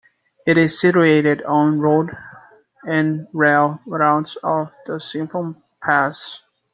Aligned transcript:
It 0.47 0.57
is 0.57 0.79
situated 0.81 1.43
on 1.43 1.79
road 1.79 2.09
and 2.87 3.27
rail 3.33 3.79
routes 3.85 4.33
to 4.33 4.71
the 4.87 4.99
Simplon 4.99 5.55
Pass. 5.79 6.41